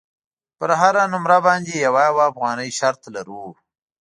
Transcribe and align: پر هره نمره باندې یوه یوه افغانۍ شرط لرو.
پر 0.57 0.69
هره 0.81 1.03
نمره 1.13 1.37
باندې 1.45 1.73
یوه 1.85 2.01
یوه 2.09 2.23
افغانۍ 2.31 2.69
شرط 2.79 3.01
لرو. 3.15 3.43